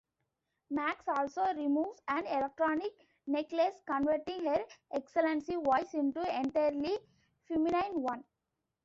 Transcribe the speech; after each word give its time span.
Max 0.71 1.07
also 1.07 1.43
removes 1.53 2.01
an 2.07 2.25
electronic 2.25 2.91
necklace 3.27 3.79
converting 3.85 4.45
Her 4.47 4.65
Excellency 4.91 5.57
voice 5.57 5.93
into 5.93 6.39
entirely 6.39 6.97
feminine 7.47 8.01
one. 8.01 8.23